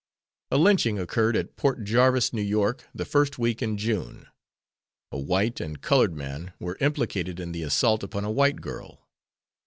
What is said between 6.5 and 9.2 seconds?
were implicated in the assault upon a white girl.